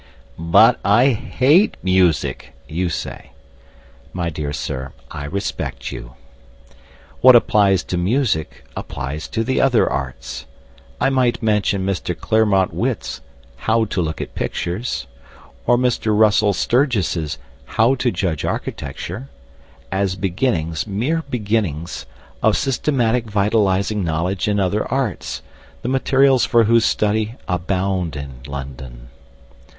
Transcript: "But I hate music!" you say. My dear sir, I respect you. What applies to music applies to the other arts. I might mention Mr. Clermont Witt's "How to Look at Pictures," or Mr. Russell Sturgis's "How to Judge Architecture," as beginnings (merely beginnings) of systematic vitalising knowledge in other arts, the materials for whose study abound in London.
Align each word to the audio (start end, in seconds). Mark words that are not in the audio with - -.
"But 0.39 0.79
I 0.83 1.09
hate 1.11 1.77
music!" 1.83 2.53
you 2.67 2.89
say. 2.89 3.33
My 4.13 4.31
dear 4.31 4.51
sir, 4.51 4.93
I 5.11 5.25
respect 5.25 5.91
you. 5.91 6.15
What 7.19 7.35
applies 7.35 7.83
to 7.83 7.97
music 7.99 8.65
applies 8.75 9.27
to 9.27 9.43
the 9.43 9.61
other 9.61 9.87
arts. 9.87 10.47
I 10.99 11.11
might 11.11 11.43
mention 11.43 11.85
Mr. 11.85 12.19
Clermont 12.19 12.73
Witt's 12.73 13.21
"How 13.57 13.85
to 13.85 14.01
Look 14.01 14.19
at 14.19 14.33
Pictures," 14.33 15.05
or 15.67 15.77
Mr. 15.77 16.17
Russell 16.17 16.53
Sturgis's 16.53 17.37
"How 17.65 17.93
to 17.93 18.09
Judge 18.09 18.43
Architecture," 18.43 19.29
as 19.91 20.15
beginnings 20.15 20.87
(merely 20.87 21.21
beginnings) 21.29 22.07
of 22.41 22.57
systematic 22.57 23.25
vitalising 23.27 24.03
knowledge 24.03 24.47
in 24.47 24.59
other 24.59 24.83
arts, 24.91 25.43
the 25.83 25.89
materials 25.89 26.43
for 26.43 26.63
whose 26.63 26.85
study 26.85 27.35
abound 27.47 28.15
in 28.15 28.39
London. 28.47 29.09